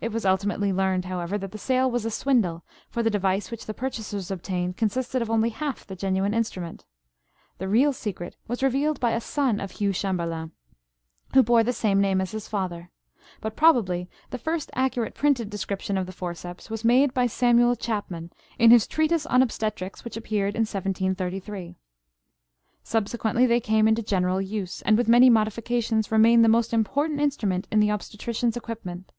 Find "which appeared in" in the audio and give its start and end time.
20.04-20.62